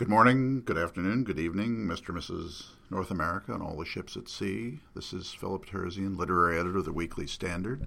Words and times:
Good 0.00 0.08
morning, 0.08 0.62
good 0.64 0.78
afternoon, 0.78 1.24
good 1.24 1.38
evening, 1.38 1.86
Mr. 1.86 2.08
and 2.08 2.16
Mrs. 2.16 2.68
North 2.88 3.10
America 3.10 3.52
and 3.52 3.62
all 3.62 3.76
the 3.76 3.84
ships 3.84 4.16
at 4.16 4.30
sea. 4.30 4.78
This 4.94 5.12
is 5.12 5.34
Philip 5.34 5.66
Terzian, 5.66 6.16
literary 6.16 6.58
editor 6.58 6.78
of 6.78 6.86
the 6.86 6.92
Weekly 6.94 7.26
Standard, 7.26 7.86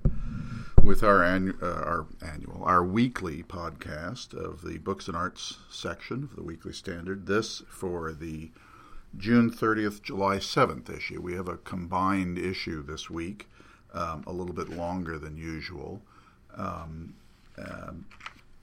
with 0.84 1.02
our, 1.02 1.22
annu- 1.22 1.60
uh, 1.60 1.66
our 1.66 2.06
annual, 2.24 2.64
our 2.66 2.84
weekly 2.84 3.42
podcast 3.42 4.36
of 4.36 4.62
the 4.62 4.78
Books 4.78 5.08
and 5.08 5.18
Arts 5.18 5.58
section 5.72 6.22
of 6.22 6.36
the 6.36 6.44
Weekly 6.44 6.72
Standard. 6.72 7.26
This 7.26 7.64
for 7.68 8.12
the 8.14 8.52
June 9.18 9.50
30th, 9.50 10.04
July 10.04 10.38
7th 10.38 10.96
issue. 10.96 11.20
We 11.20 11.34
have 11.34 11.48
a 11.48 11.58
combined 11.58 12.38
issue 12.38 12.84
this 12.84 13.10
week, 13.10 13.48
um, 13.92 14.24
a 14.28 14.32
little 14.32 14.54
bit 14.54 14.70
longer 14.70 15.18
than 15.18 15.36
usual. 15.36 16.00
Um, 16.56 17.16
um 17.58 18.06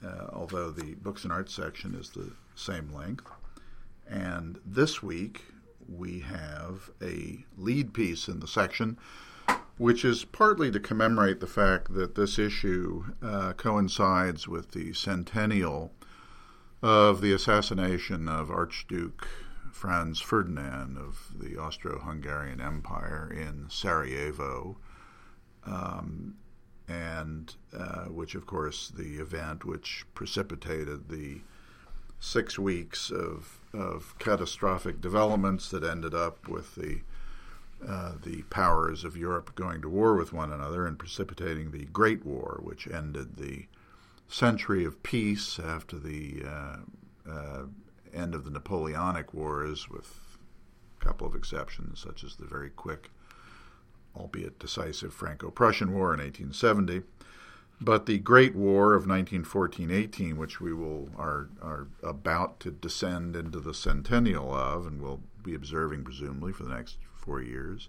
uh, 0.03 0.29
although 0.33 0.71
the 0.71 0.95
books 0.95 1.25
and 1.25 1.33
arts 1.33 1.53
section 1.53 1.95
is 1.95 2.11
the 2.11 2.31
same 2.55 2.91
length. 2.95 3.27
And 4.11 4.59
this 4.67 5.03
week 5.03 5.45
we 5.89 6.21
have 6.21 6.91
a 7.01 7.45
lead 7.57 7.95
piece 7.95 8.29
in 8.29 8.41
the 8.41 8.49
section, 8.49 8.99
which 9.79 10.05
is 10.05 10.25
partly 10.25 10.71
to 10.73 10.81
commemorate 10.81 11.41
the 11.41 11.47
fact 11.47 11.95
that 11.95 12.17
this 12.17 12.39
issue 12.39 13.05
uh, 13.23 13.53
coincides 13.53 14.49
with 14.49 14.73
the 14.73 14.93
centennial 14.93 15.93
of 16.83 17.21
the 17.21 17.33
assassination 17.33 18.29
of 18.29 18.51
Archduke 18.51 19.29
Franz 19.71 20.21
Ferdinand 20.21 20.99
of 20.99 21.33
the 21.39 21.57
Austro 21.57 22.01
Hungarian 22.01 22.61
Empire 22.61 23.33
in 23.33 23.67
Sarajevo. 23.69 24.77
Um, 25.65 26.35
and 26.89 27.55
uh, 27.73 28.07
which, 28.07 28.35
of 28.35 28.47
course, 28.47 28.89
the 28.89 29.19
event 29.19 29.65
which 29.65 30.05
precipitated 30.15 31.09
the 31.09 31.41
six 32.21 32.59
weeks 32.59 33.11
of 33.11 33.57
of 33.73 34.15
catastrophic 34.19 35.01
developments 35.01 35.71
that 35.71 35.83
ended 35.83 36.15
up 36.15 36.49
with 36.49 36.75
the 36.75 37.01
uh, 37.87 38.13
the 38.23 38.43
powers 38.51 39.05
of 39.05 39.17
Europe 39.17 39.55
going 39.55 39.81
to 39.81 39.89
war 39.89 40.15
with 40.15 40.35
one 40.35 40.53
another 40.53 40.87
and 40.87 40.99
precipitating 40.99 41.71
the 41.71 41.87
Great 41.87 42.27
War, 42.27 42.61
which 42.63 42.87
ended 42.87 43.37
the 43.37 43.67
century 44.29 44.85
of 44.85 45.03
peace 45.03 45.59
after 45.59 45.99
the 45.99 46.43
uh, 46.47 46.77
uh, 47.27 47.63
end 48.13 48.35
of 48.35 48.45
the 48.45 48.51
Napoleonic 48.51 49.33
Wars, 49.33 49.89
with 49.89 50.21
a 51.01 51.05
couple 51.05 51.27
of 51.27 51.35
exceptions, 51.35 52.01
such 52.01 52.23
as 52.23 52.37
the 52.37 52.45
very 52.45 52.69
quick, 52.69 53.11
albeit 54.15 54.59
decisive 54.59 55.15
Franco 55.15 55.51
Prussian 55.51 55.95
War 55.95 56.13
in 56.13 56.21
1870. 56.21 57.03
But 57.81 58.05
the 58.05 58.19
Great 58.19 58.55
War 58.55 58.95
of 58.95 59.07
1914-18, 59.07 60.37
which 60.37 60.61
we 60.61 60.73
will 60.73 61.09
are 61.17 61.49
are 61.63 61.89
about 62.03 62.61
to 62.61 62.71
descend 62.71 63.35
into 63.35 63.59
the 63.59 63.73
centennial 63.73 64.55
of, 64.55 64.87
and 64.87 65.01
will 65.01 65.23
be 65.43 65.55
observing 65.55 66.05
presumably 66.05 66.53
for 66.53 66.65
the 66.65 66.75
next 66.75 66.99
four 67.15 67.41
years, 67.41 67.89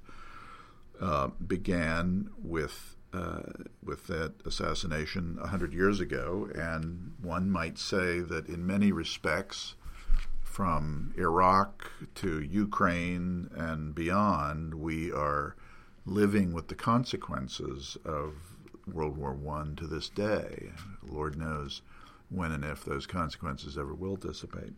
uh, 1.02 1.28
began 1.46 2.30
with 2.42 2.96
uh, 3.14 3.42
with 3.84 4.08
that 4.08 4.34
assassination 4.46 5.38
hundred 5.44 5.74
years 5.74 6.00
ago, 6.00 6.50
and 6.56 7.14
one 7.22 7.52
might 7.52 7.78
say 7.78 8.22
that 8.22 8.48
in 8.48 8.66
many 8.66 8.94
respects, 8.94 9.76
from 10.52 11.14
Iraq 11.18 11.92
to 12.16 12.42
Ukraine 12.42 13.50
and 13.56 13.96
beyond, 13.96 14.76
we 14.76 15.12
are 15.12 15.56
living 16.06 16.52
with 16.52 16.68
the 16.68 16.76
consequences 16.76 17.98
of 18.04 18.51
World 18.88 19.18
War 19.18 19.34
One 19.34 19.76
to 19.76 19.88
this 19.88 20.10
day. 20.10 20.72
Lord 21.04 21.38
knows 21.38 21.82
when 22.30 22.52
and 22.52 22.64
if 22.64 22.86
those 22.86 23.06
consequences 23.06 23.78
ever 23.78 23.94
will 23.94 24.16
dissipate. 24.16 24.74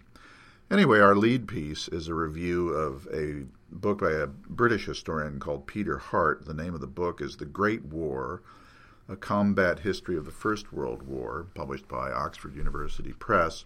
Anyway, 0.71 0.99
our 0.99 1.15
lead 1.15 1.47
piece 1.47 1.87
is 1.89 2.07
a 2.07 2.13
review 2.13 2.69
of 2.69 3.07
a 3.13 3.43
book 3.71 3.99
by 3.99 4.11
a 4.11 4.27
British 4.27 4.85
historian 4.85 5.39
called 5.39 5.67
Peter 5.67 5.97
Hart. 5.97 6.45
The 6.45 6.53
name 6.53 6.73
of 6.73 6.81
the 6.81 6.87
book 6.87 7.21
is 7.21 7.37
The 7.37 7.45
Great 7.45 7.83
War 7.85 8.41
A 9.07 9.15
Combat 9.15 9.79
History 9.79 10.17
of 10.17 10.25
the 10.25 10.31
First 10.31 10.73
World 10.73 11.03
War, 11.03 11.47
published 11.53 11.87
by 11.87 12.11
Oxford 12.11 12.55
University 12.55 13.13
Press. 13.13 13.65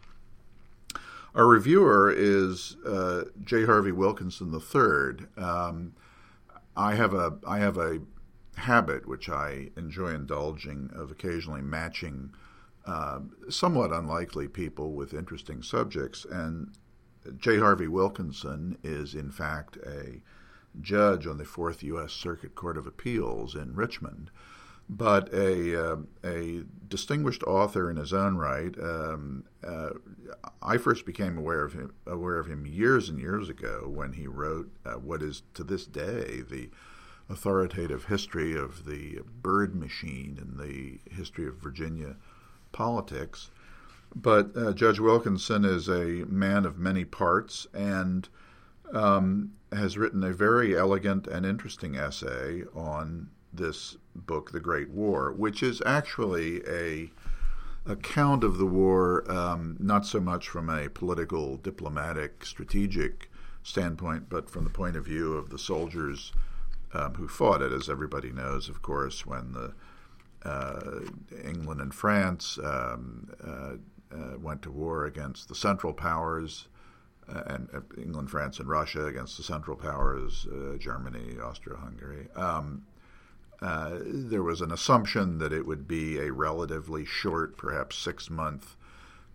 Our 1.36 1.46
reviewer 1.46 2.12
is 2.12 2.78
uh, 2.86 3.26
J. 3.44 3.66
Harvie 3.66 3.92
Wilkinson 3.92 4.52
III. 4.52 5.28
Um, 5.42 5.94
I 6.76 6.96
have 6.96 7.14
a 7.14 7.38
I 7.48 7.60
have 7.60 7.78
a 7.78 8.00
habit, 8.58 9.08
which 9.08 9.30
I 9.30 9.70
enjoy 9.78 10.10
indulging, 10.10 10.90
of 10.94 11.12
occasionally 11.12 11.62
matching 11.62 12.32
uh, 12.86 13.20
somewhat 13.50 13.92
unlikely 13.92 14.48
people 14.48 14.94
with 14.94 15.14
interesting 15.14 15.62
subjects. 15.62 16.26
And 16.26 16.72
J. 17.38 17.60
Harvie 17.60 17.88
Wilkinson 17.88 18.78
is, 18.84 19.14
in 19.14 19.32
fact, 19.32 19.78
a 19.86 20.22
judge 20.82 21.28
on 21.28 21.38
the 21.38 21.46
Fourth 21.46 21.84
U.S. 21.84 22.14
Circuit 22.14 22.56
Court 22.56 22.78
of 22.78 22.88
Appeals 22.88 23.56
in 23.56 23.76
Richmond, 23.76 24.32
but 24.90 25.34
a, 25.34 25.92
uh, 25.92 25.98
a 26.24 26.64
distinguished 26.88 27.44
author 27.44 27.92
in 27.92 27.98
his 27.98 28.14
own 28.14 28.38
right. 28.38 28.74
Um, 28.80 29.44
uh, 29.68 29.90
I 30.62 30.78
first 30.78 31.06
became 31.06 31.38
aware 31.38 31.64
of 31.66 31.74
him 31.74 31.94
aware 32.06 32.38
of 32.38 32.48
him 32.48 32.66
years 32.66 33.10
and 33.10 33.20
years 33.20 33.50
ago 33.50 33.92
when 33.94 34.14
he 34.14 34.28
wrote 34.28 34.72
uh, 34.86 34.94
what 34.94 35.22
is 35.22 35.44
to 35.56 35.64
this 35.64 35.86
day 35.86 36.42
the 36.50 36.70
authoritative 37.30 38.06
history 38.06 38.56
of 38.56 38.86
the 38.86 39.20
Byrd 39.42 39.76
machine 39.76 40.38
and 40.40 40.58
the 40.58 41.00
history 41.14 41.48
of 41.48 41.56
Virginia 41.56 42.16
politics. 42.72 43.52
But 44.16 44.56
uh, 44.56 44.74
Judge 44.74 45.00
Wilkinson 45.00 45.66
is 45.66 45.90
a 45.90 46.26
man 46.30 46.66
of 46.66 46.78
many 46.80 47.06
parts 47.06 47.68
and 47.74 48.28
um, 48.94 49.52
has 49.72 49.98
written 49.98 50.24
a 50.24 50.32
very 50.32 50.78
elegant 50.78 51.28
and 51.28 51.46
interesting 51.46 51.98
essay 51.98 52.64
on 52.74 53.30
this 53.54 53.98
book, 54.16 54.52
The 54.52 54.60
Great 54.60 54.90
War, 54.90 55.32
which 55.32 55.62
is 55.62 55.82
actually 55.86 56.62
a 56.68 57.12
account 57.86 58.44
of 58.44 58.58
the 58.58 58.66
war, 58.66 59.30
um, 59.32 59.78
not 59.80 60.06
so 60.06 60.20
much 60.20 60.50
from 60.50 60.70
a 60.70 60.90
political, 60.90 61.58
diplomatic, 61.58 62.46
strategic 62.46 63.30
standpoint, 63.64 64.30
but 64.30 64.50
from 64.50 64.64
the 64.64 64.70
point 64.70 64.96
of 64.96 65.06
view 65.06 65.34
of 65.34 65.50
the 65.50 65.60
soldiers 65.60 66.32
um, 66.94 67.16
who 67.16 67.28
fought 67.28 67.62
it, 67.62 67.72
as 67.72 67.90
everybody 67.90 68.32
knows, 68.32 68.70
of 68.70 68.82
course, 68.82 69.26
when 69.26 69.52
the 69.52 69.74
uh, 70.48 71.02
England 71.44 71.82
and 71.82 71.94
France 71.94 72.58
um, 72.64 73.30
uh, 73.44 73.74
uh, 74.16 74.38
went 74.40 74.62
to 74.62 74.72
war 74.72 75.06
against 75.06 75.50
the 75.50 75.56
Central 75.56 75.94
Powers, 75.94 76.68
uh, 77.28 77.44
and 77.48 77.70
uh, 77.74 77.82
England, 78.02 78.30
France, 78.30 78.60
and 78.60 78.70
Russia 78.70 79.06
against 79.06 79.36
the 79.36 79.44
Central 79.44 79.76
Powers, 79.76 80.48
Germany, 80.80 81.38
Austria-Hungary. 81.40 82.28
Um, 82.36 82.84
there 83.60 84.44
was 84.44 84.62
an 84.62 84.72
assumption 84.72 85.40
that 85.40 85.52
it 85.52 85.66
would 85.66 85.88
be 85.88 86.20
a 86.20 86.32
relatively 86.32 87.04
short, 87.04 87.58
perhaps 87.58 87.98
six-month 87.98 88.78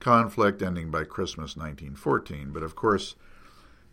conflict 0.00 0.62
ending 0.62 0.90
by 0.90 1.04
Christmas 1.04 1.56
1914. 1.56 2.52
But 2.52 2.62
of 2.62 2.74
course, 2.74 3.14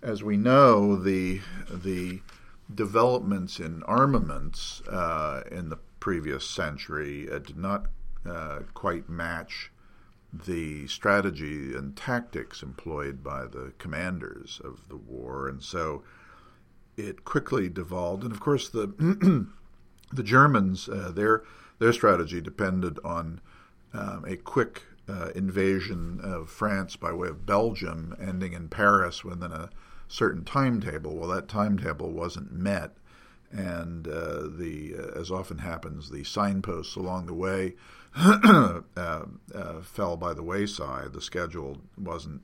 as 0.01 0.23
we 0.23 0.37
know, 0.37 0.95
the 0.95 1.41
the 1.69 2.21
developments 2.73 3.59
in 3.59 3.83
armaments 3.83 4.81
uh, 4.87 5.41
in 5.51 5.69
the 5.69 5.77
previous 5.99 6.47
century 6.47 7.27
uh, 7.29 7.39
did 7.39 7.57
not 7.57 7.87
uh, 8.29 8.59
quite 8.73 9.09
match 9.09 9.71
the 10.31 10.87
strategy 10.87 11.73
and 11.73 11.95
tactics 11.95 12.61
employed 12.61 13.23
by 13.23 13.45
the 13.45 13.73
commanders 13.79 14.61
of 14.63 14.87
the 14.87 14.95
war, 14.95 15.47
and 15.47 15.63
so 15.63 16.03
it 16.97 17.25
quickly 17.25 17.67
devolved. 17.67 18.23
And 18.23 18.31
of 18.31 18.39
course, 18.39 18.69
the 18.69 18.87
the 20.13 20.23
Germans 20.23 20.87
uh, 20.87 21.11
their 21.13 21.43
their 21.79 21.93
strategy 21.93 22.41
depended 22.41 22.99
on 23.03 23.41
um, 23.93 24.23
a 24.27 24.35
quick 24.35 24.83
uh, 25.07 25.29
invasion 25.33 26.19
of 26.21 26.49
France 26.49 26.95
by 26.95 27.11
way 27.11 27.29
of 27.29 27.45
Belgium, 27.45 28.15
ending 28.21 28.53
in 28.53 28.69
Paris 28.69 29.23
within 29.23 29.51
a 29.51 29.69
certain 30.09 30.43
timetable. 30.43 31.15
Well, 31.15 31.29
that 31.29 31.47
timetable 31.47 32.11
wasn't 32.11 32.51
met, 32.51 32.91
and 33.51 34.07
uh, 34.07 34.47
the 34.49 34.95
uh, 34.97 35.19
as 35.19 35.31
often 35.31 35.59
happens, 35.59 36.09
the 36.09 36.25
signposts 36.25 36.97
along 36.97 37.27
the 37.27 37.33
way 37.33 37.75
uh, 38.15 38.81
uh, 38.97 39.81
fell 39.81 40.17
by 40.17 40.33
the 40.33 40.43
wayside. 40.43 41.13
The 41.13 41.21
schedule 41.21 41.77
wasn't 41.97 42.41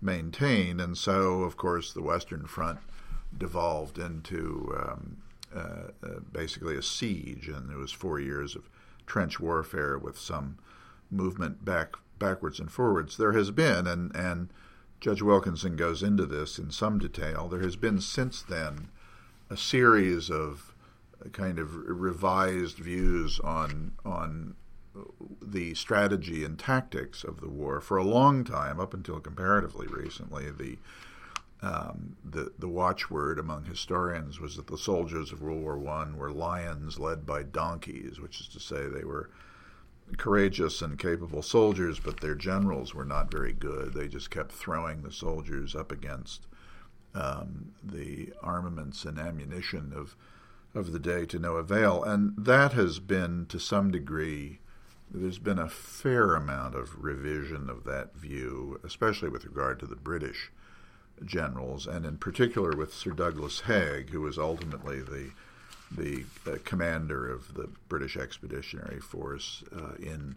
maintained, 0.00 0.80
and 0.80 0.96
so 0.96 1.42
of 1.42 1.56
course 1.56 1.92
the 1.92 2.02
Western 2.02 2.46
Front 2.46 2.78
devolved 3.36 3.98
into 3.98 4.72
um, 4.78 5.16
uh, 5.54 5.90
uh, 6.04 6.20
basically 6.32 6.76
a 6.76 6.82
siege, 6.82 7.48
and 7.48 7.70
it 7.70 7.76
was 7.76 7.92
four 7.92 8.20
years 8.20 8.54
of 8.54 8.68
trench 9.06 9.40
warfare 9.40 9.96
with 9.98 10.18
some 10.18 10.58
movement 11.10 11.64
back 11.64 11.96
backwards 12.18 12.60
and 12.60 12.70
forwards. 12.70 13.16
There 13.16 13.32
has 13.32 13.50
been 13.50 13.86
and 13.86 14.14
and 14.14 14.50
Judge 15.00 15.22
Wilkinson 15.22 15.76
goes 15.76 16.02
into 16.02 16.26
this 16.26 16.58
in 16.58 16.70
some 16.70 16.98
detail. 16.98 17.48
There 17.48 17.60
has 17.60 17.76
been 17.76 18.00
since 18.00 18.42
then 18.42 18.88
a 19.50 19.56
series 19.56 20.30
of 20.30 20.74
kind 21.32 21.58
of 21.58 21.74
revised 21.74 22.78
views 22.78 23.40
on 23.40 23.92
on 24.04 24.54
the 25.42 25.74
strategy 25.74 26.44
and 26.44 26.58
tactics 26.58 27.22
of 27.22 27.40
the 27.40 27.48
war 27.48 27.80
for 27.80 27.96
a 27.96 28.04
long 28.04 28.44
time, 28.44 28.80
up 28.80 28.94
until 28.94 29.20
comparatively 29.20 29.86
recently. 29.86 30.50
The 30.50 30.78
um, 31.62 32.16
the 32.24 32.52
the 32.58 32.68
watchword 32.68 33.38
among 33.38 33.64
historians 33.64 34.40
was 34.40 34.56
that 34.56 34.66
the 34.66 34.78
soldiers 34.78 35.32
of 35.32 35.42
World 35.42 35.62
War 35.62 35.78
One 35.78 36.16
were 36.16 36.30
lions 36.30 36.98
led 36.98 37.26
by 37.26 37.42
donkeys, 37.42 38.20
which 38.20 38.40
is 38.40 38.48
to 38.48 38.60
say 38.60 38.86
they 38.86 39.04
were 39.04 39.30
courageous 40.16 40.82
and 40.82 40.98
capable 40.98 41.42
soldiers, 41.42 41.98
but 41.98 42.20
their 42.20 42.34
generals 42.34 42.94
were 42.94 43.04
not 43.04 43.30
very 43.30 43.52
good. 43.52 43.94
They 43.94 44.08
just 44.08 44.30
kept 44.30 44.52
throwing 44.52 45.02
the 45.02 45.12
soldiers 45.12 45.74
up 45.74 45.90
against 45.90 46.46
um, 47.14 47.72
the 47.82 48.32
armaments 48.42 49.04
and 49.04 49.18
ammunition 49.18 49.92
of 49.94 50.16
of 50.74 50.92
the 50.92 50.98
day 50.98 51.24
to 51.24 51.38
no 51.38 51.56
avail, 51.56 52.04
and 52.04 52.34
that 52.36 52.74
has 52.74 52.98
been 52.98 53.46
to 53.46 53.58
some 53.58 53.90
degree. 53.90 54.60
There's 55.10 55.38
been 55.38 55.58
a 55.58 55.70
fair 55.70 56.34
amount 56.34 56.74
of 56.74 57.02
revision 57.02 57.70
of 57.70 57.84
that 57.84 58.14
view, 58.14 58.78
especially 58.84 59.30
with 59.30 59.46
regard 59.46 59.80
to 59.80 59.86
the 59.86 59.96
British 59.96 60.52
generals, 61.24 61.86
and 61.86 62.04
in 62.04 62.18
particular 62.18 62.76
with 62.76 62.92
Sir 62.92 63.12
Douglas 63.12 63.60
Haig, 63.60 64.10
who 64.10 64.20
was 64.20 64.38
ultimately 64.38 65.00
the 65.00 65.30
the 65.90 66.24
uh, 66.46 66.56
commander 66.64 67.28
of 67.28 67.54
the 67.54 67.68
British 67.88 68.16
Expeditionary 68.16 69.00
Force 69.00 69.62
uh, 69.74 69.94
in 69.94 70.36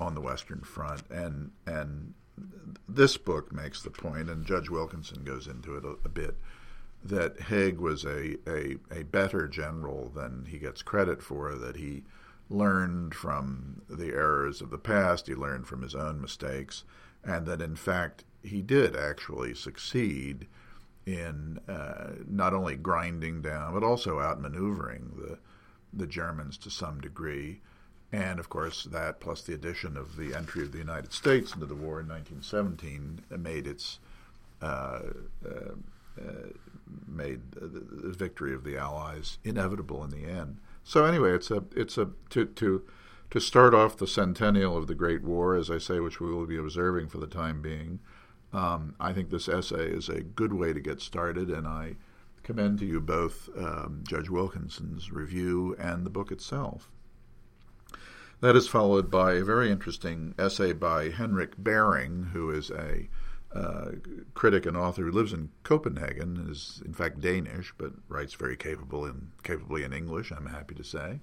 on 0.00 0.14
the 0.14 0.20
Western 0.20 0.60
Front, 0.60 1.02
and 1.10 1.50
and 1.66 2.14
this 2.88 3.16
book 3.16 3.52
makes 3.52 3.82
the 3.82 3.90
point, 3.90 4.28
and 4.28 4.44
Judge 4.44 4.68
Wilkinson 4.68 5.24
goes 5.24 5.46
into 5.46 5.76
it 5.76 5.84
a, 5.84 5.96
a 6.04 6.08
bit, 6.08 6.36
that 7.04 7.40
Haig 7.42 7.78
was 7.78 8.04
a, 8.04 8.36
a 8.48 8.76
a 8.90 9.04
better 9.04 9.46
general 9.46 10.10
than 10.14 10.46
he 10.48 10.58
gets 10.58 10.82
credit 10.82 11.22
for. 11.22 11.54
That 11.54 11.76
he 11.76 12.02
learned 12.50 13.14
from 13.14 13.82
the 13.88 14.08
errors 14.08 14.60
of 14.60 14.70
the 14.70 14.78
past, 14.78 15.26
he 15.26 15.34
learned 15.34 15.66
from 15.66 15.82
his 15.82 15.94
own 15.94 16.20
mistakes, 16.20 16.84
and 17.24 17.46
that 17.46 17.62
in 17.62 17.76
fact 17.76 18.24
he 18.42 18.60
did 18.60 18.94
actually 18.94 19.54
succeed 19.54 20.46
in 21.06 21.58
uh, 21.68 22.12
not 22.28 22.54
only 22.54 22.76
grinding 22.76 23.42
down 23.42 23.74
but 23.74 23.84
also 23.84 24.18
outmaneuvering 24.18 25.16
the 25.16 25.38
the 25.96 26.06
Germans 26.06 26.56
to 26.58 26.70
some 26.70 27.00
degree. 27.00 27.60
And 28.12 28.38
of 28.38 28.48
course, 28.48 28.84
that 28.84 29.20
plus 29.20 29.42
the 29.42 29.54
addition 29.54 29.96
of 29.96 30.16
the 30.16 30.34
entry 30.34 30.62
of 30.62 30.72
the 30.72 30.78
United 30.78 31.12
States 31.12 31.52
into 31.52 31.66
the 31.66 31.74
war 31.74 32.00
in 32.00 32.08
1917 32.08 33.22
made 33.38 33.66
its 33.66 33.98
uh, 34.62 35.00
uh, 35.44 35.74
uh, 36.20 36.48
made 37.08 37.40
the 37.52 38.12
victory 38.16 38.54
of 38.54 38.62
the 38.62 38.76
Allies 38.76 39.38
inevitable 39.42 40.04
in 40.04 40.10
the 40.10 40.24
end. 40.24 40.58
So 40.84 41.04
anyway, 41.04 41.32
it's 41.32 41.50
a 41.50 41.64
it's 41.74 41.98
a 41.98 42.10
to 42.30 42.46
to 42.46 42.82
to 43.30 43.40
start 43.40 43.74
off 43.74 43.96
the 43.96 44.06
centennial 44.06 44.76
of 44.76 44.86
the 44.86 44.94
Great 44.94 45.24
War, 45.24 45.56
as 45.56 45.70
I 45.70 45.78
say, 45.78 45.98
which 45.98 46.20
we 46.20 46.32
will 46.32 46.46
be 46.46 46.56
observing 46.56 47.08
for 47.08 47.18
the 47.18 47.26
time 47.26 47.62
being. 47.62 47.98
Um, 48.54 48.94
I 49.00 49.12
think 49.12 49.30
this 49.30 49.48
essay 49.48 49.90
is 49.90 50.08
a 50.08 50.22
good 50.22 50.52
way 50.52 50.72
to 50.72 50.80
get 50.80 51.00
started, 51.00 51.50
and 51.50 51.66
I 51.66 51.96
commend 52.44 52.78
to 52.78 52.86
you 52.86 53.00
both 53.00 53.48
um, 53.56 54.04
Judge 54.06 54.30
Wilkinson's 54.30 55.10
review 55.10 55.74
and 55.78 56.06
the 56.06 56.10
book 56.10 56.30
itself. 56.30 56.88
That 58.40 58.54
is 58.54 58.68
followed 58.68 59.10
by 59.10 59.34
a 59.34 59.44
very 59.44 59.70
interesting 59.70 60.34
essay 60.38 60.72
by 60.72 61.08
Henrik 61.10 61.54
Bering, 61.58 62.30
who 62.32 62.50
is 62.50 62.70
a 62.70 63.08
uh, 63.52 63.92
critic 64.34 64.66
and 64.66 64.76
author 64.76 65.02
who 65.02 65.10
lives 65.10 65.32
in 65.32 65.50
Copenhagen, 65.62 66.46
is 66.48 66.82
in 66.84 66.92
fact 66.92 67.20
Danish, 67.20 67.74
but 67.76 67.92
writes 68.08 68.34
very 68.34 68.56
capable 68.56 69.04
in, 69.06 69.32
capably 69.42 69.82
in 69.82 69.92
English, 69.92 70.30
I'm 70.30 70.46
happy 70.46 70.74
to 70.74 70.84
say, 70.84 71.20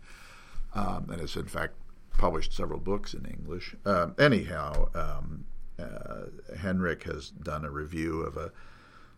um, 0.73 1.07
and 1.09 1.21
has 1.21 1.35
in 1.35 1.45
fact 1.45 1.75
published 2.17 2.53
several 2.53 2.79
books 2.79 3.13
in 3.13 3.25
English. 3.25 3.75
Uh, 3.85 4.07
anyhow, 4.17 4.89
um, 4.95 5.45
uh, 5.81 6.55
Henrik 6.57 7.03
has 7.03 7.29
done 7.29 7.65
a 7.65 7.71
review 7.71 8.21
of 8.21 8.37
a 8.37 8.51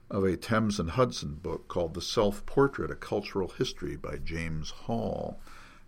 of 0.10 0.24
a 0.24 0.38
Thames 0.38 0.80
and 0.80 0.92
Hudson 0.92 1.40
book 1.42 1.68
called 1.68 1.94
The 1.94 2.02
Self 2.02 2.46
Portrait: 2.46 2.92
A 2.92 2.96
Cultural 2.96 3.50
History 3.50 3.96
by 3.96 4.18
James 4.18 4.70
Hall. 4.72 5.40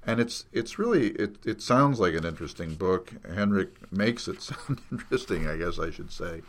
And 0.06 0.20
it's 0.20 0.46
it's 0.52 0.78
really 0.78 1.10
it, 1.12 1.38
it 1.46 1.62
sounds 1.62 2.00
like 2.00 2.14
an 2.14 2.26
interesting 2.26 2.76
book. 2.76 3.14
Henrik 3.28 3.92
makes 3.92 4.28
it 4.28 4.42
sound 4.42 4.82
interesting, 4.92 5.48
I 5.48 5.58
guess 5.58 5.80
I 5.80 5.92
should 5.92 6.12
say, 6.12 6.42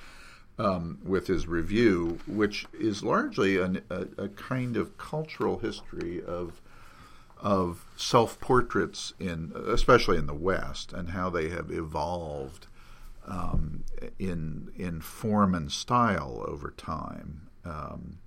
um, 0.58 0.98
with 1.04 1.26
his 1.26 1.46
review, 1.46 2.18
which 2.26 2.66
is 2.78 3.02
largely 3.02 3.58
an, 3.58 3.82
a, 3.90 4.06
a 4.16 4.28
kind 4.28 4.76
of 4.76 4.98
cultural 4.98 5.58
history 5.58 6.22
of 6.22 6.60
of 7.38 7.84
self 7.96 8.40
portraits 8.40 9.12
in 9.18 9.52
especially 9.66 10.16
in 10.16 10.26
the 10.26 10.34
West 10.34 10.92
and 10.92 11.10
how 11.10 11.28
they 11.28 11.48
have 11.50 11.70
evolved 11.70 12.66
um, 13.26 13.84
in 14.18 14.70
in 14.76 15.00
form 15.00 15.54
and 15.54 15.70
style 15.70 16.44
over 16.46 16.70
time. 16.70 17.48
Um, 17.64 18.18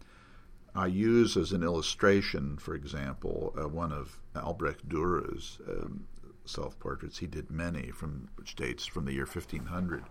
I 0.76 0.86
use 0.88 1.36
as 1.36 1.52
an 1.52 1.64
illustration, 1.64 2.58
for 2.58 2.76
example, 2.76 3.54
uh, 3.60 3.68
one 3.68 3.92
of 3.92 4.20
Albrecht 4.36 4.88
Dürer's 4.88 5.60
um, 5.68 6.06
self 6.46 6.80
portraits. 6.80 7.20
He 7.20 7.28
did 7.28 7.50
many 7.50 7.92
from 7.92 8.30
which 8.36 8.56
dates 8.56 8.86
from 8.86 9.06
the 9.06 9.14
year 9.14 9.26
1500, 9.26 10.04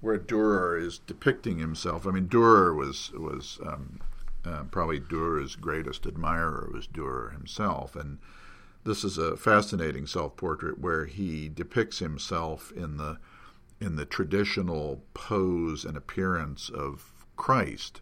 where 0.00 0.18
Dürer 0.18 0.80
is 0.80 0.98
depicting 0.98 1.58
himself. 1.58 2.06
I 2.06 2.10
mean, 2.10 2.28
Dürer 2.28 2.76
was 2.76 3.10
was 3.12 3.58
um, 3.66 4.00
uh, 4.44 4.64
probably 4.70 5.00
Dürer's 5.00 5.56
greatest 5.56 6.06
admirer 6.06 6.70
was 6.72 6.86
Dürer 6.86 7.32
himself, 7.32 7.96
and 7.96 8.18
this 8.84 9.04
is 9.04 9.18
a 9.18 9.36
fascinating 9.36 10.06
self 10.06 10.36
portrait 10.36 10.78
where 10.78 11.06
he 11.06 11.48
depicts 11.48 11.98
himself 11.98 12.72
in 12.72 12.96
the 12.96 13.18
in 13.82 13.96
the 13.96 14.04
traditional 14.04 15.02
pose 15.12 15.84
and 15.84 15.96
appearance 15.96 16.70
of 16.70 17.26
Christ. 17.36 18.00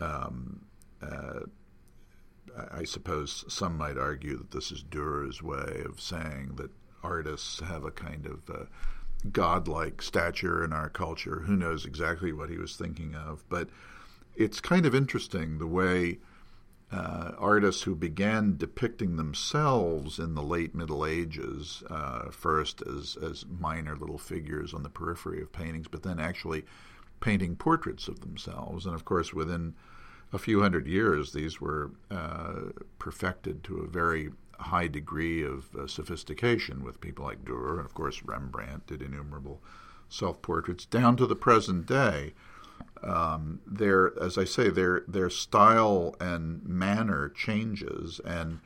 Um, 0.00 0.64
uh, 1.02 1.40
I 2.72 2.84
suppose 2.84 3.44
some 3.48 3.76
might 3.76 3.98
argue 3.98 4.38
that 4.38 4.50
this 4.52 4.72
is 4.72 4.82
Dürer's 4.82 5.42
way 5.42 5.82
of 5.84 6.00
saying 6.00 6.54
that 6.56 6.70
artists 7.02 7.60
have 7.60 7.84
a 7.84 7.90
kind 7.90 8.26
of 8.26 8.48
uh, 8.48 8.64
godlike 9.30 10.00
stature 10.00 10.64
in 10.64 10.72
our 10.72 10.88
culture. 10.88 11.40
Who 11.40 11.56
knows 11.56 11.84
exactly 11.84 12.32
what 12.32 12.48
he 12.48 12.56
was 12.56 12.76
thinking 12.76 13.14
of? 13.14 13.44
But 13.48 13.68
it's 14.34 14.60
kind 14.60 14.86
of 14.86 14.94
interesting 14.94 15.58
the 15.58 15.66
way 15.66 16.18
uh, 16.92 17.32
artists 17.38 17.82
who 17.82 17.94
began 17.94 18.56
depicting 18.56 19.16
themselves 19.16 20.18
in 20.18 20.34
the 20.34 20.42
late 20.42 20.74
Middle 20.74 21.04
Ages, 21.04 21.82
uh, 21.90 22.30
first 22.30 22.82
as, 22.82 23.16
as 23.16 23.44
minor 23.46 23.96
little 23.96 24.18
figures 24.18 24.72
on 24.74 24.82
the 24.82 24.90
periphery 24.90 25.42
of 25.42 25.52
paintings, 25.52 25.88
but 25.88 26.02
then 26.02 26.20
actually 26.20 26.64
painting 27.20 27.56
portraits 27.56 28.06
of 28.06 28.20
themselves. 28.20 28.86
And 28.86 28.94
of 28.94 29.04
course, 29.04 29.32
within 29.32 29.74
a 30.32 30.38
few 30.38 30.60
hundred 30.60 30.86
years, 30.86 31.32
these 31.32 31.60
were 31.60 31.92
uh, 32.10 32.70
perfected 32.98 33.64
to 33.64 33.78
a 33.78 33.86
very 33.86 34.30
high 34.58 34.88
degree 34.88 35.42
of 35.44 35.74
uh, 35.74 35.86
sophistication 35.86 36.84
with 36.84 37.00
people 37.00 37.24
like 37.24 37.44
Dürer. 37.44 37.78
And 37.78 37.86
of 37.86 37.94
course, 37.94 38.22
Rembrandt 38.22 38.86
did 38.86 39.02
innumerable 39.02 39.60
self 40.08 40.42
portraits 40.42 40.86
down 40.86 41.16
to 41.16 41.26
the 41.26 41.36
present 41.36 41.86
day 41.86 42.34
um, 43.02 43.60
their, 43.66 44.12
as 44.22 44.38
I 44.38 44.44
say, 44.44 44.70
their 44.70 45.04
their 45.06 45.30
style 45.30 46.14
and 46.20 46.64
manner 46.64 47.28
changes, 47.28 48.20
and 48.24 48.60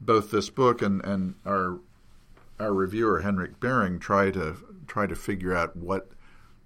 both 0.00 0.30
this 0.30 0.50
book 0.50 0.82
and, 0.82 1.04
and 1.04 1.34
our 1.46 1.80
our 2.58 2.74
reviewer 2.74 3.20
Henrik 3.20 3.58
Bering 3.58 3.98
try 3.98 4.30
to 4.30 4.56
try 4.86 5.06
to 5.06 5.16
figure 5.16 5.54
out 5.54 5.76
what 5.76 6.10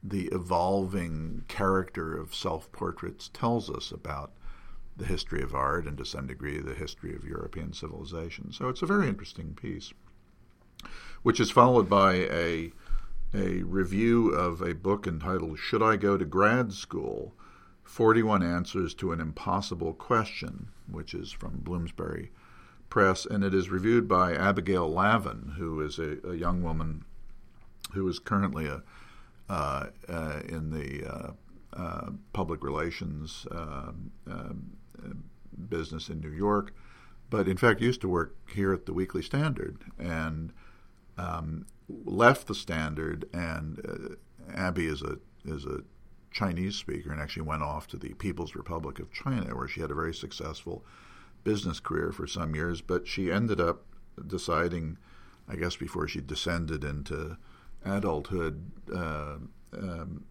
the 0.02 0.26
evolving 0.32 1.44
character 1.48 2.16
of 2.16 2.34
self 2.34 2.70
portraits 2.72 3.30
tells 3.32 3.70
us 3.70 3.90
about 3.90 4.32
the 4.96 5.06
history 5.06 5.42
of 5.42 5.54
art 5.54 5.86
and 5.86 5.98
to 5.98 6.04
some 6.04 6.26
degree 6.26 6.58
the 6.58 6.74
history 6.74 7.14
of 7.14 7.24
European 7.24 7.72
civilization. 7.72 8.52
So 8.52 8.68
it's 8.68 8.82
a 8.82 8.86
very 8.86 9.08
interesting 9.08 9.54
piece, 9.54 9.92
which 11.22 11.40
is 11.40 11.50
followed 11.50 11.88
by 11.88 12.14
a 12.14 12.72
a 13.34 13.62
review 13.64 14.28
of 14.30 14.60
a 14.60 14.74
book 14.74 15.06
entitled 15.06 15.58
Should 15.58 15.82
I 15.82 15.96
Go 15.96 16.16
to 16.16 16.24
Grad 16.24 16.72
School? 16.72 17.34
41 17.82 18.42
Answers 18.42 18.94
to 18.94 19.12
an 19.12 19.20
Impossible 19.20 19.92
Question, 19.92 20.68
which 20.90 21.14
is 21.14 21.32
from 21.32 21.58
Bloomsbury 21.58 22.30
Press, 22.88 23.26
and 23.26 23.42
it 23.42 23.52
is 23.52 23.70
reviewed 23.70 24.06
by 24.06 24.34
Abigail 24.34 24.88
Lavin, 24.88 25.54
who 25.58 25.80
is 25.80 25.98
a, 25.98 26.16
a 26.26 26.34
young 26.34 26.62
woman 26.62 27.04
who 27.92 28.08
is 28.08 28.18
currently 28.18 28.66
a, 28.66 28.82
uh, 29.48 29.86
uh, 30.08 30.40
in 30.48 30.70
the 30.70 31.04
uh, 31.04 31.32
uh 31.74 32.10
public 32.32 32.62
relations 32.62 33.46
um, 33.50 34.10
um, 34.30 34.72
business 35.68 36.08
in 36.08 36.20
New 36.20 36.30
York, 36.30 36.72
but 37.30 37.48
in 37.48 37.56
fact 37.56 37.80
used 37.80 38.00
to 38.00 38.08
work 38.08 38.36
here 38.54 38.72
at 38.72 38.86
the 38.86 38.92
Weekly 38.92 39.22
Standard 39.22 39.84
and 39.98 40.52
um, 41.18 41.66
left 41.88 42.46
the 42.46 42.54
Standard, 42.54 43.28
and 43.32 43.80
uh, 43.86 44.52
Abby 44.54 44.86
is 44.86 45.02
a 45.02 45.18
is 45.44 45.64
a 45.64 45.82
Chinese 46.30 46.76
speaker, 46.76 47.12
and 47.12 47.20
actually 47.20 47.42
went 47.42 47.62
off 47.62 47.86
to 47.88 47.96
the 47.96 48.14
People's 48.14 48.54
Republic 48.54 48.98
of 48.98 49.12
China, 49.12 49.54
where 49.54 49.68
she 49.68 49.80
had 49.80 49.90
a 49.90 49.94
very 49.94 50.14
successful 50.14 50.84
business 51.44 51.80
career 51.80 52.12
for 52.12 52.26
some 52.26 52.54
years. 52.54 52.80
But 52.80 53.06
she 53.06 53.30
ended 53.30 53.60
up 53.60 53.82
deciding 54.26 54.98
I 55.48 55.56
guess 55.56 55.76
before 55.76 56.08
she 56.08 56.20
descended 56.20 56.84
into 56.84 57.36
adulthood, 57.84 58.70
uh, 58.94 59.36
um, 59.76 60.24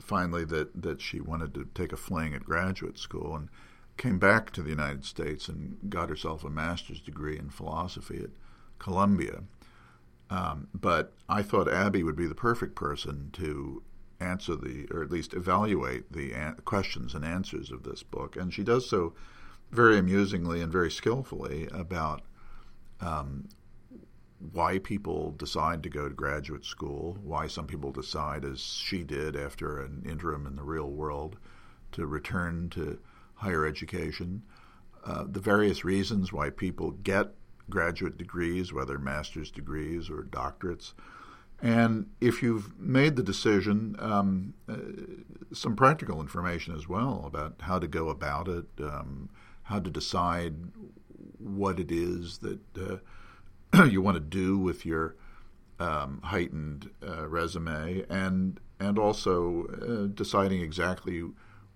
finally 0.00 0.44
that, 0.44 0.82
that 0.82 1.00
she 1.00 1.20
wanted 1.20 1.54
to 1.54 1.68
take 1.74 1.92
a 1.92 1.96
fling 1.96 2.34
at 2.34 2.44
graduate 2.44 2.98
school 2.98 3.34
and 3.34 3.48
came 3.96 4.18
back 4.18 4.52
to 4.52 4.62
the 4.62 4.70
United 4.70 5.04
States 5.04 5.48
and 5.48 5.78
got 5.88 6.08
herself 6.08 6.44
a 6.44 6.50
master's 6.50 7.00
degree 7.00 7.38
in 7.38 7.50
philosophy 7.50 8.20
at 8.22 8.30
Columbia. 8.78 9.42
Um, 10.30 10.68
but 10.74 11.14
I 11.28 11.42
thought 11.42 11.72
Abby 11.72 12.02
would 12.02 12.16
be 12.16 12.26
the 12.26 12.34
perfect 12.34 12.74
person 12.74 13.30
to 13.34 13.82
answer 14.20 14.56
the, 14.56 14.86
or 14.90 15.02
at 15.02 15.10
least 15.10 15.32
evaluate 15.32 16.12
the 16.12 16.32
an- 16.32 16.56
questions 16.64 17.14
and 17.14 17.24
answers 17.24 17.70
of 17.70 17.82
this 17.82 18.02
book. 18.02 18.36
And 18.36 18.52
she 18.52 18.62
does 18.62 18.88
so 18.88 19.14
very 19.70 19.98
amusingly 19.98 20.60
and 20.60 20.72
very 20.72 20.90
skillfully 20.90 21.68
about 21.72 22.22
um, 23.00 23.48
why 24.52 24.78
people 24.78 25.32
decide 25.32 25.82
to 25.82 25.88
go 25.88 26.08
to 26.08 26.14
graduate 26.14 26.64
school, 26.64 27.18
why 27.22 27.46
some 27.46 27.66
people 27.66 27.90
decide, 27.90 28.44
as 28.44 28.60
she 28.60 29.02
did 29.02 29.36
after 29.36 29.80
an 29.80 30.02
interim 30.08 30.46
in 30.46 30.56
the 30.56 30.62
real 30.62 30.90
world, 30.90 31.36
to 31.92 32.06
return 32.06 32.68
to 32.70 32.98
higher 33.34 33.66
education, 33.66 34.42
uh, 35.04 35.24
the 35.28 35.40
various 35.40 35.84
reasons 35.84 36.32
why 36.32 36.50
people 36.50 36.90
get 36.90 37.34
graduate 37.70 38.16
degrees, 38.16 38.72
whether 38.72 38.98
master's 38.98 39.50
degrees 39.50 40.10
or 40.10 40.22
doctorates. 40.22 40.92
And 41.60 42.10
if 42.20 42.42
you've 42.42 42.78
made 42.78 43.16
the 43.16 43.22
decision, 43.22 43.96
um, 43.98 44.54
uh, 44.68 44.76
some 45.52 45.74
practical 45.74 46.20
information 46.20 46.74
as 46.74 46.88
well 46.88 47.24
about 47.26 47.54
how 47.60 47.78
to 47.78 47.88
go 47.88 48.08
about 48.08 48.48
it, 48.48 48.66
um, 48.80 49.28
how 49.64 49.80
to 49.80 49.90
decide 49.90 50.54
what 51.38 51.80
it 51.80 51.90
is 51.90 52.38
that 52.38 52.60
uh, 53.72 53.84
you 53.90 54.00
want 54.00 54.16
to 54.16 54.20
do 54.20 54.56
with 54.56 54.86
your 54.86 55.16
um, 55.80 56.20
heightened 56.24 56.90
uh, 57.06 57.28
resume, 57.28 58.04
and 58.08 58.60
and 58.80 58.98
also 58.98 59.66
uh, 59.66 60.12
deciding 60.14 60.60
exactly 60.60 61.24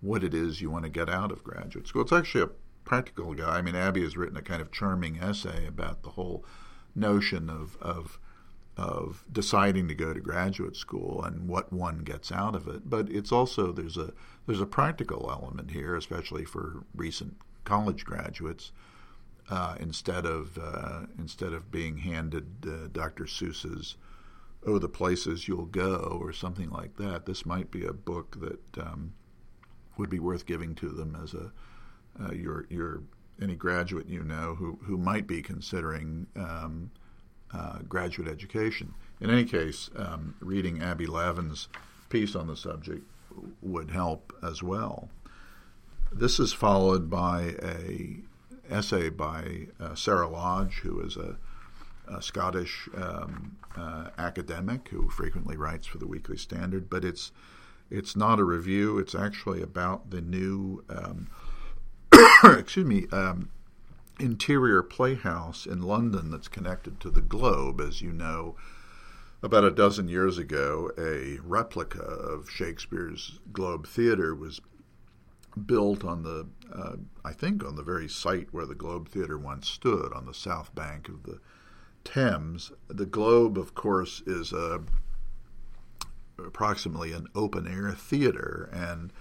what 0.01 0.25
it 0.25 0.35
is 0.35 0.61
you 0.61 0.71
want 0.71 0.85
to 0.85 0.91
get 0.91 1.09
out 1.09 1.31
of 1.31 1.45
graduate 1.45 1.87
school. 1.87 2.03
It's 2.03 2.13
actually 2.13 2.45
a 2.45 2.51
practical 2.85 3.35
guy. 3.35 3.59
I 3.59 3.63
mean, 3.63 3.75
Abby 3.75 4.03
has 4.03 4.17
written 4.17 4.37
a 4.37 4.43
kind 4.43 4.61
of 4.61 4.73
charming 4.73 5.19
essay 5.19 5.67
about 5.67 6.03
the 6.03 6.11
whole 6.11 6.45
notion 6.95 7.49
of 7.49 7.77
of 7.81 8.19
of 8.77 9.25
deciding 9.31 9.87
to 9.87 9.95
go 9.95 10.15
to 10.15 10.21
graduate 10.21 10.77
school 10.77 11.23
and 11.23 11.47
what 11.47 11.73
one 11.73 11.99
gets 11.99 12.33
out 12.33 12.55
of 12.55 12.67
it. 12.67 12.89
But 12.89 13.11
it's 13.11 13.31
also 13.31 13.71
there's 13.71 13.97
a 13.97 14.13
there's 14.47 14.61
a 14.61 14.67
practical 14.67 15.29
element 15.31 15.71
here, 15.71 15.95
especially 15.95 16.45
for 16.45 16.85
recent 16.95 17.37
college 17.65 18.05
graduates, 18.05 18.73
uh, 19.51 19.77
instead 19.79 20.25
of 20.25 20.59
uh, 20.59 21.03
instead 21.19 21.53
of 21.53 21.71
being 21.71 21.99
handed 21.99 22.67
uh, 22.67 22.89
Dr. 22.93 23.25
Seuss's 23.25 23.97
"Oh, 24.67 24.79
the 24.79 24.89
Places 24.89 25.49
You'll 25.49 25.67
Go" 25.67 26.19
or 26.21 26.33
something 26.33 26.71
like 26.71 26.97
that. 26.97 27.27
This 27.27 27.45
might 27.45 27.71
be 27.71 27.85
a 27.85 27.93
book 27.93 28.39
that 28.41 28.83
um, 28.83 29.13
would 29.99 30.11
be 30.11 30.21
worth 30.21 30.47
giving 30.47 30.75
to 30.77 30.89
them 30.89 31.17
as 31.23 31.35
a 31.35 31.53
uh, 32.21 32.33
your 32.33 32.67
your 32.69 33.03
any 33.41 33.55
graduate 33.55 34.07
you 34.07 34.23
know 34.23 34.55
who 34.55 34.79
who 34.85 34.97
might 34.97 35.27
be 35.27 35.43
considering 35.43 36.27
um, 36.37 36.91
uh, 37.53 37.79
graduate 37.89 38.29
education. 38.29 38.95
In 39.21 39.31
any 39.31 39.45
case, 39.45 39.91
um, 39.97 40.35
reading 40.41 40.83
Abby 40.83 41.07
Lavin's 41.07 41.69
piece 42.09 42.35
on 42.35 42.47
the 42.47 42.57
subject 42.57 43.05
would 43.63 43.91
help 43.91 44.33
as 44.43 44.63
well. 44.63 45.09
This 46.11 46.39
is 46.39 46.53
followed 46.53 47.09
by 47.09 47.55
a 47.63 48.17
essay 48.71 49.09
by 49.09 49.69
uh, 49.81 49.95
Sarah 49.95 50.29
Lodge, 50.29 50.81
who 50.83 51.01
is 51.01 51.17
a, 51.17 51.37
a 52.09 52.23
Scottish 52.23 52.89
um, 52.95 53.57
uh, 53.77 54.09
academic 54.19 54.89
who 54.89 55.09
frequently 55.09 55.57
writes 55.57 55.87
for 55.87 55.99
the 55.99 56.07
Weekly 56.07 56.37
Standard. 56.37 56.91
But 56.91 57.05
it's 57.05 57.33
it's 57.91 58.17
not 58.17 58.39
a 58.39 58.45
review; 58.45 58.99
it's 58.99 59.15
actually 59.15 59.63
about 59.63 60.11
the 60.11 60.21
new, 60.21 60.85
um, 60.89 61.29
excuse 62.59 62.87
me, 62.87 63.07
um, 63.13 63.51
interior 64.19 64.83
playhouse 64.83 65.65
in 65.67 65.83
London 65.83 66.31
that's 66.31 66.49
connected 66.49 66.99
to 67.01 67.11
the 67.11 67.21
Globe, 67.21 67.81
as 67.81 68.03
you 68.03 68.13
know. 68.13 68.57
About 69.43 69.65
a 69.65 69.71
dozen 69.71 70.09
years 70.09 70.39
ago, 70.39 70.91
a 70.97 71.39
replica 71.43 72.01
of 72.01 72.51
Shakespeare's 72.51 73.39
Globe 73.53 73.87
Theatre 73.87 74.35
was 74.35 74.61
built 75.67 76.05
on 76.05 76.23
the, 76.23 76.47
uh, 76.73 76.97
I 77.25 77.33
think, 77.33 77.65
on 77.65 77.77
the 77.77 77.83
very 77.83 78.09
site 78.09 78.49
where 78.53 78.67
the 78.67 78.75
Globe 78.75 79.09
Theatre 79.09 79.39
once 79.39 79.69
stood, 79.69 80.13
on 80.13 80.27
the 80.27 80.35
south 80.35 80.75
bank 80.75 81.09
of 81.09 81.25
the 81.25 81.41
Thames. 82.05 82.73
The 82.89 83.07
Globe, 83.07 83.59
of 83.59 83.75
course, 83.75 84.23
is 84.27 84.53
a, 84.53 84.81
approximately 86.39 87.13
an 87.13 87.29
open 87.35 87.67
air 87.69 87.93
theater, 87.93 88.69
and 88.73 89.13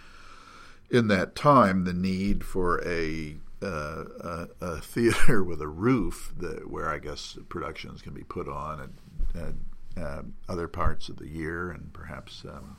in 0.91 1.07
that 1.07 1.35
time, 1.35 1.85
the 1.85 1.93
need 1.93 2.43
for 2.43 2.85
a 2.85 3.37
uh, 3.63 4.05
a, 4.19 4.47
a, 4.59 4.81
theater 4.81 5.43
with 5.43 5.61
a 5.61 5.67
roof 5.67 6.33
that, 6.37 6.69
where 6.69 6.89
I 6.89 6.97
guess 6.97 7.37
productions 7.47 8.01
can 8.01 8.13
be 8.13 8.23
put 8.23 8.47
on 8.47 8.95
at, 9.35 9.53
uh, 10.01 10.21
other 10.49 10.67
parts 10.67 11.09
of 11.09 11.17
the 11.17 11.27
year 11.27 11.69
and 11.69 11.93
perhaps 11.93 12.43
um, 12.49 12.77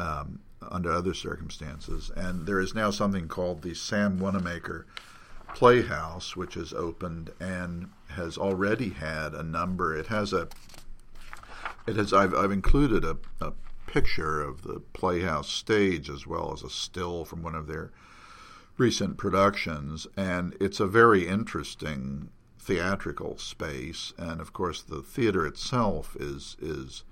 um, 0.00 0.40
under 0.70 0.90
other 0.90 1.14
circumstances. 1.14 2.10
And 2.16 2.46
there 2.46 2.58
is 2.58 2.74
now 2.74 2.90
something 2.90 3.28
called 3.28 3.62
the 3.62 3.74
Sam 3.74 4.18
Wanamaker 4.18 4.86
Playhouse, 5.54 6.34
which 6.34 6.54
has 6.54 6.72
opened 6.72 7.30
and 7.38 7.90
has 8.08 8.38
already 8.38 8.90
had 8.90 9.34
a 9.34 9.42
number. 9.42 9.96
It 9.96 10.06
has 10.08 10.32
a. 10.32 10.48
It 11.86 11.96
has. 11.96 12.12
I've, 12.12 12.34
I've 12.34 12.52
included 12.52 13.04
a, 13.04 13.18
a 13.40 13.52
picture 13.92 14.40
of 14.40 14.62
the 14.62 14.80
Playhouse 14.94 15.50
stage 15.50 16.08
as 16.08 16.26
well 16.26 16.50
as 16.54 16.62
a 16.62 16.70
still 16.70 17.26
from 17.26 17.42
one 17.42 17.54
of 17.54 17.66
their 17.66 17.92
recent 18.78 19.18
productions, 19.18 20.06
and 20.16 20.56
it's 20.58 20.80
a 20.80 20.86
very 20.86 21.28
interesting 21.28 22.30
theatrical 22.58 23.36
space. 23.36 24.14
And 24.16 24.40
of 24.40 24.54
course, 24.54 24.80
the 24.80 25.02
theater 25.02 25.46
itself 25.46 26.16
is 26.18 26.56
is 26.58 27.04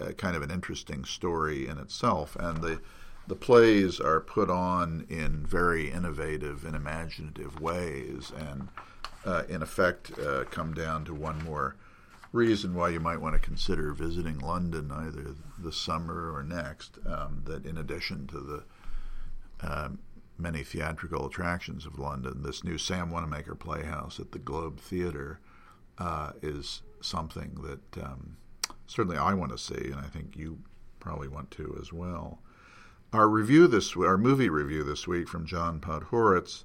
uh, 0.00 0.12
kind 0.12 0.36
of 0.36 0.42
an 0.42 0.50
interesting 0.50 1.04
story 1.04 1.66
in 1.66 1.76
itself, 1.78 2.36
and 2.36 2.62
the 2.62 2.80
the 3.26 3.34
plays 3.34 3.98
are 3.98 4.20
put 4.20 4.48
on 4.48 5.04
in 5.08 5.44
very 5.44 5.90
innovative 5.90 6.64
and 6.64 6.76
imaginative 6.76 7.60
ways, 7.60 8.30
and 8.36 8.68
uh, 9.24 9.42
in 9.48 9.60
effect 9.60 10.16
uh, 10.20 10.44
come 10.44 10.72
down 10.72 11.04
to 11.04 11.14
one 11.14 11.42
more 11.42 11.74
reason 12.32 12.74
why 12.74 12.88
you 12.88 13.00
might 13.00 13.20
want 13.20 13.34
to 13.34 13.38
consider 13.38 13.92
visiting 13.92 14.38
London 14.38 14.90
either 14.90 15.34
this 15.58 15.76
summer 15.76 16.32
or 16.34 16.42
next. 16.42 16.98
Um, 17.06 17.42
that 17.44 17.66
in 17.66 17.76
addition 17.76 18.26
to 18.28 18.40
the 18.40 18.64
um, 19.60 19.98
many 20.38 20.64
theatrical 20.64 21.26
attractions 21.26 21.86
of 21.86 21.98
London, 21.98 22.42
this 22.42 22.64
new 22.64 22.78
Sam 22.78 23.10
Wanamaker 23.10 23.54
Playhouse 23.54 24.18
at 24.18 24.32
the 24.32 24.38
Globe 24.38 24.80
Theatre 24.80 25.40
uh, 25.98 26.32
is 26.42 26.82
something 27.00 27.54
that 27.62 28.04
um, 28.04 28.36
certainly 28.86 29.18
I 29.18 29.34
want 29.34 29.52
to 29.52 29.58
see, 29.58 29.90
and 29.90 29.96
I 29.96 30.08
think 30.08 30.36
you 30.36 30.58
probably 31.00 31.28
want 31.28 31.50
to 31.52 31.76
as 31.80 31.92
well. 31.92 32.40
Our 33.12 33.28
review 33.28 33.66
this, 33.66 33.94
our 33.94 34.16
movie 34.16 34.48
review 34.48 34.84
this 34.84 35.06
week 35.06 35.28
from 35.28 35.46
John 35.46 35.80
Podhoretz 35.80 36.64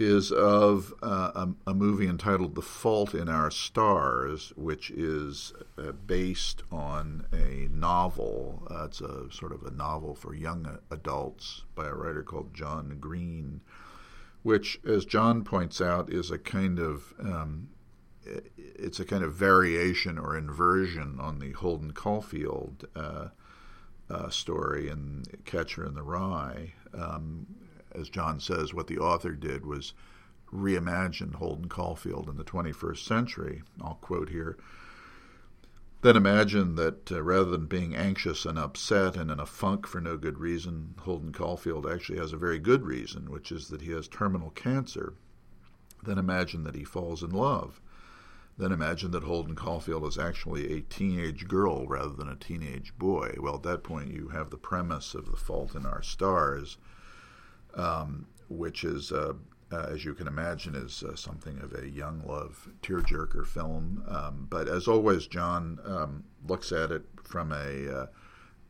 is 0.00 0.32
of 0.32 0.94
uh, 1.02 1.30
a, 1.66 1.70
a, 1.70 1.74
movie 1.74 2.06
entitled 2.06 2.54
The 2.54 2.62
Fault 2.62 3.14
in 3.14 3.28
Our 3.28 3.50
Stars, 3.50 4.52
which 4.56 4.90
is 4.90 5.52
uh, 5.76 5.92
based 5.92 6.62
on 6.72 7.26
a 7.32 7.68
novel. 7.70 8.66
Uh, 8.70 8.84
it's 8.84 9.02
a 9.02 9.30
sort 9.30 9.52
of 9.52 9.62
a 9.62 9.70
novel 9.70 10.14
for 10.14 10.34
young 10.34 10.78
adults 10.90 11.64
by 11.74 11.86
a 11.86 11.94
writer 11.94 12.22
called 12.22 12.54
John 12.54 12.96
Green, 12.98 13.60
which, 14.42 14.80
as 14.86 15.04
John 15.04 15.44
points 15.44 15.80
out, 15.80 16.10
is 16.10 16.30
a 16.30 16.38
kind 16.38 16.78
of 16.78 17.12
um, 17.20 17.68
it's 18.56 19.00
a 19.00 19.04
kind 19.04 19.24
of 19.24 19.34
variation 19.34 20.18
or 20.18 20.36
inversion 20.36 21.18
on 21.20 21.38
the 21.38 21.52
Holden 21.52 21.92
Caulfield 21.92 22.86
uh, 22.94 23.28
uh, 24.08 24.28
story 24.28 24.88
in 24.88 25.24
Catcher 25.44 25.84
in 25.84 25.94
the 25.94 26.02
Rye. 26.02 26.74
Um, 26.94 27.46
as 27.94 28.08
John 28.08 28.40
says, 28.40 28.74
what 28.74 28.86
the 28.86 28.98
author 28.98 29.32
did 29.32 29.64
was 29.64 29.92
reimagine 30.52 31.34
Holden 31.34 31.68
Caulfield 31.68 32.28
in 32.28 32.36
the 32.36 32.44
21st 32.44 32.98
century. 32.98 33.62
I'll 33.80 33.94
quote 33.94 34.30
here. 34.30 34.56
Then 36.02 36.16
imagine 36.16 36.76
that 36.76 37.12
uh, 37.12 37.22
rather 37.22 37.50
than 37.50 37.66
being 37.66 37.94
anxious 37.94 38.46
and 38.46 38.58
upset 38.58 39.16
and 39.16 39.30
in 39.30 39.38
a 39.38 39.44
funk 39.44 39.86
for 39.86 40.00
no 40.00 40.16
good 40.16 40.38
reason, 40.38 40.94
Holden 41.00 41.32
Caulfield 41.32 41.86
actually 41.86 42.18
has 42.18 42.32
a 42.32 42.38
very 42.38 42.58
good 42.58 42.84
reason, 42.86 43.30
which 43.30 43.52
is 43.52 43.68
that 43.68 43.82
he 43.82 43.90
has 43.92 44.08
terminal 44.08 44.50
cancer. 44.50 45.12
Then 46.02 46.16
imagine 46.16 46.64
that 46.64 46.74
he 46.74 46.84
falls 46.84 47.22
in 47.22 47.30
love. 47.30 47.82
Then 48.56 48.72
imagine 48.72 49.10
that 49.10 49.24
Holden 49.24 49.54
Caulfield 49.54 50.06
is 50.06 50.18
actually 50.18 50.72
a 50.72 50.80
teenage 50.80 51.46
girl 51.46 51.86
rather 51.86 52.14
than 52.14 52.28
a 52.28 52.36
teenage 52.36 52.96
boy. 52.98 53.34
Well, 53.38 53.56
at 53.56 53.62
that 53.64 53.84
point, 53.84 54.10
you 54.10 54.28
have 54.28 54.50
the 54.50 54.56
premise 54.56 55.14
of 55.14 55.30
The 55.30 55.36
Fault 55.36 55.74
in 55.74 55.84
Our 55.84 56.02
Stars, 56.02 56.78
um, 57.74 58.26
which 58.48 58.84
is 58.84 59.12
a, 59.12 59.36
uh, 59.72 59.86
as 59.88 60.04
you 60.04 60.14
can 60.14 60.26
imagine, 60.26 60.74
is 60.74 61.02
uh, 61.02 61.14
something 61.14 61.60
of 61.60 61.72
a 61.74 61.88
young 61.88 62.22
love 62.26 62.68
tearjerker 62.82 63.46
film. 63.46 64.02
Um, 64.08 64.46
but 64.50 64.68
as 64.68 64.88
always, 64.88 65.26
John 65.26 65.78
um, 65.84 66.24
looks 66.46 66.72
at 66.72 66.90
it 66.90 67.04
from 67.22 67.52
a, 67.52 67.88
uh, 67.88 68.06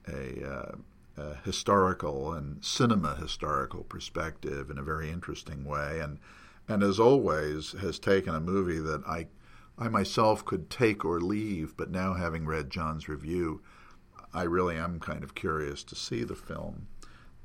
a, 0.09 0.47
uh, 0.47 0.73
a, 1.17 1.35
historical 1.45 2.35
and 2.35 2.63
cinema 2.65 3.17
historical 3.17 3.85
perspective 3.85 4.71
in 4.71 4.79
a 4.79 4.83
very 4.83 5.11
interesting 5.11 5.65
way, 5.65 6.01
and 6.01 6.19
and 6.69 6.83
as 6.83 7.01
always 7.01 7.73
has 7.81 7.99
taken 7.99 8.35
a 8.35 8.41
movie 8.41 8.79
that 8.79 9.03
I 9.07 9.27
I 9.79 9.89
myself 9.89 10.45
could 10.45 10.69
take 10.69 11.05
or 11.07 11.21
leave, 11.21 11.75
but 11.77 11.91
now 11.91 12.13
having 12.13 12.45
read 12.45 12.69
John's 12.69 13.09
review, 13.09 13.63
I 14.35 14.43
really 14.43 14.77
am 14.77 15.01
kind 15.01 15.25
of 15.25 15.35
curious 15.35 15.83
to 15.85 15.97
see 15.97 16.23
the 16.23 16.35
film 16.35 16.87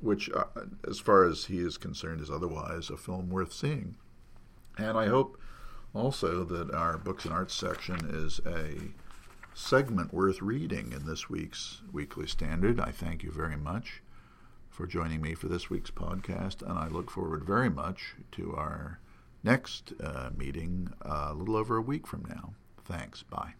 which, 0.00 0.30
uh, 0.30 0.44
as 0.88 0.98
far 0.98 1.24
as 1.24 1.46
he 1.46 1.58
is 1.58 1.78
concerned, 1.78 2.20
is 2.20 2.30
otherwise 2.30 2.90
a 2.90 2.96
film 2.96 3.30
worth 3.30 3.52
seeing. 3.52 3.96
And 4.78 4.98
I 4.98 5.06
hope 5.06 5.40
also 5.94 6.44
that 6.44 6.72
our 6.74 6.98
books 6.98 7.24
and 7.24 7.32
arts 7.32 7.54
section 7.54 7.98
is 8.08 8.40
a 8.46 8.92
segment 9.54 10.12
worth 10.12 10.42
reading 10.42 10.92
in 10.92 11.06
this 11.06 11.30
week's 11.30 11.80
Weekly 11.92 12.26
Standard. 12.26 12.78
I 12.78 12.90
thank 12.90 13.22
you 13.22 13.30
very 13.32 13.56
much 13.56 14.02
for 14.68 14.86
joining 14.86 15.22
me 15.22 15.34
for 15.34 15.48
this 15.48 15.70
week's 15.70 15.90
podcast, 15.90 16.60
and 16.60 16.78
I 16.78 16.88
look 16.88 17.10
forward 17.10 17.44
very 17.44 17.70
much 17.70 18.14
to 18.32 18.54
our 18.54 19.00
next 19.42 19.94
uh, 20.02 20.30
meeting 20.36 20.92
uh, 21.02 21.28
a 21.30 21.34
little 21.34 21.56
over 21.56 21.78
a 21.78 21.82
week 21.82 22.06
from 22.06 22.26
now. 22.28 22.52
Thanks. 22.84 23.22
Bye. 23.22 23.54